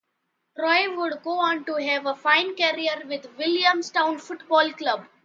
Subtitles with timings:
[0.57, 5.05] Troy would go on to have a fine career with Williamstown Football Club.